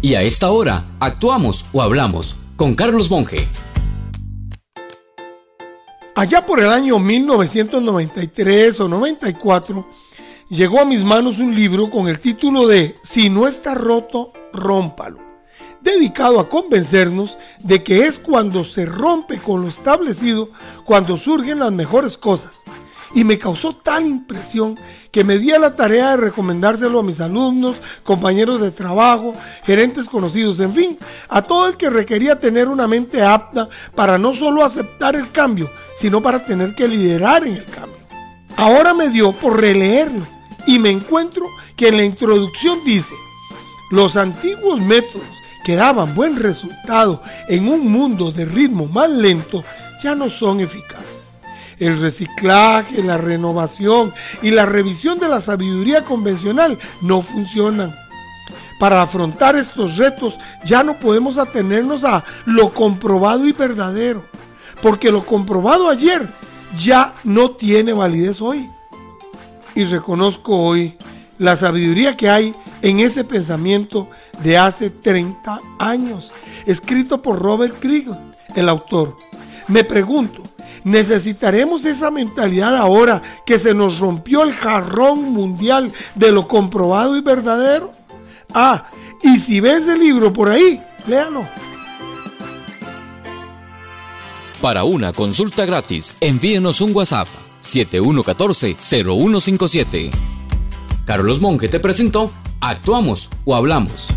Y 0.00 0.14
a 0.14 0.22
esta 0.22 0.52
hora, 0.52 0.84
actuamos 1.00 1.66
o 1.72 1.82
hablamos 1.82 2.36
con 2.54 2.76
Carlos 2.76 3.10
Monge. 3.10 3.38
Allá 6.14 6.46
por 6.46 6.60
el 6.60 6.70
año 6.70 7.00
1993 7.00 8.78
o 8.78 8.88
94, 8.88 9.88
llegó 10.50 10.78
a 10.80 10.84
mis 10.84 11.02
manos 11.02 11.40
un 11.40 11.52
libro 11.52 11.90
con 11.90 12.06
el 12.06 12.20
título 12.20 12.68
de 12.68 12.94
Si 13.02 13.28
no 13.28 13.48
está 13.48 13.74
roto, 13.74 14.32
rómpalo, 14.52 15.18
dedicado 15.80 16.38
a 16.38 16.48
convencernos 16.48 17.36
de 17.58 17.82
que 17.82 18.06
es 18.06 18.20
cuando 18.20 18.62
se 18.62 18.86
rompe 18.86 19.38
con 19.38 19.62
lo 19.62 19.68
establecido 19.68 20.50
cuando 20.84 21.16
surgen 21.16 21.58
las 21.58 21.72
mejores 21.72 22.16
cosas. 22.16 22.62
Y 23.14 23.24
me 23.24 23.38
causó 23.38 23.74
tal 23.76 24.06
impresión 24.06 24.78
que 25.10 25.24
me 25.24 25.38
di 25.38 25.52
a 25.52 25.58
la 25.58 25.74
tarea 25.74 26.10
de 26.10 26.18
recomendárselo 26.18 27.00
a 27.00 27.02
mis 27.02 27.20
alumnos, 27.20 27.80
compañeros 28.02 28.60
de 28.60 28.70
trabajo, 28.70 29.32
gerentes 29.64 30.08
conocidos, 30.08 30.60
en 30.60 30.74
fin, 30.74 30.98
a 31.28 31.42
todo 31.42 31.66
el 31.68 31.76
que 31.76 31.90
requería 31.90 32.38
tener 32.38 32.68
una 32.68 32.86
mente 32.86 33.22
apta 33.22 33.68
para 33.94 34.18
no 34.18 34.34
solo 34.34 34.64
aceptar 34.64 35.16
el 35.16 35.30
cambio, 35.32 35.70
sino 35.96 36.20
para 36.22 36.44
tener 36.44 36.74
que 36.74 36.86
liderar 36.86 37.46
en 37.46 37.54
el 37.54 37.66
cambio. 37.66 37.98
Ahora 38.56 38.92
me 38.92 39.08
dio 39.08 39.32
por 39.32 39.60
releerlo 39.60 40.26
y 40.66 40.78
me 40.78 40.90
encuentro 40.90 41.46
que 41.76 41.88
en 41.88 41.96
la 41.96 42.04
introducción 42.04 42.80
dice, 42.84 43.14
los 43.90 44.16
antiguos 44.16 44.80
métodos 44.80 45.26
que 45.64 45.76
daban 45.76 46.14
buen 46.14 46.36
resultado 46.36 47.22
en 47.48 47.68
un 47.68 47.90
mundo 47.90 48.32
de 48.32 48.44
ritmo 48.44 48.86
más 48.86 49.10
lento 49.10 49.62
ya 50.02 50.14
no 50.14 50.28
son 50.28 50.60
eficaces. 50.60 51.27
El 51.78 52.00
reciclaje, 52.00 53.02
la 53.02 53.18
renovación 53.18 54.12
y 54.42 54.50
la 54.50 54.66
revisión 54.66 55.18
de 55.18 55.28
la 55.28 55.40
sabiduría 55.40 56.04
convencional 56.04 56.78
no 57.00 57.22
funcionan. 57.22 57.94
Para 58.78 59.02
afrontar 59.02 59.56
estos 59.56 59.96
retos 59.96 60.38
ya 60.64 60.82
no 60.82 60.98
podemos 60.98 61.38
atenernos 61.38 62.04
a 62.04 62.24
lo 62.46 62.72
comprobado 62.72 63.46
y 63.46 63.52
verdadero, 63.52 64.24
porque 64.82 65.10
lo 65.10 65.24
comprobado 65.24 65.88
ayer 65.88 66.28
ya 66.78 67.14
no 67.24 67.52
tiene 67.52 67.92
validez 67.92 68.40
hoy 68.40 68.68
y 69.74 69.84
reconozco 69.84 70.56
hoy 70.56 70.96
la 71.38 71.54
sabiduría 71.54 72.16
que 72.16 72.28
hay 72.28 72.52
en 72.82 72.98
ese 72.98 73.22
pensamiento 73.22 74.08
de 74.42 74.58
hace 74.58 74.90
30 74.90 75.60
años, 75.78 76.32
escrito 76.66 77.22
por 77.22 77.38
Robert 77.38 77.78
Kriegel, 77.78 78.16
el 78.56 78.68
autor. 78.68 79.16
Me 79.68 79.84
pregunto, 79.84 80.42
¿necesitaremos 80.88 81.84
esa 81.84 82.10
mentalidad 82.10 82.76
ahora 82.76 83.22
que 83.46 83.58
se 83.58 83.74
nos 83.74 83.98
rompió 83.98 84.42
el 84.42 84.52
jarrón 84.52 85.32
mundial 85.32 85.92
de 86.14 86.32
lo 86.32 86.48
comprobado 86.48 87.14
y 87.16 87.20
verdadero? 87.20 87.92
Ah, 88.54 88.86
y 89.22 89.38
si 89.38 89.60
ves 89.60 89.86
el 89.86 90.00
libro 90.00 90.32
por 90.32 90.48
ahí, 90.48 90.82
léalo. 91.06 91.46
Para 94.60 94.82
una 94.84 95.12
consulta 95.12 95.66
gratis, 95.66 96.14
envíenos 96.20 96.80
un 96.80 96.92
WhatsApp 96.94 97.28
7114-0157. 97.62 100.10
Carlos 101.04 101.40
Monge 101.40 101.68
te 101.68 101.78
presentó 101.78 102.32
Actuamos 102.60 103.30
o 103.44 103.54
Hablamos. 103.54 104.08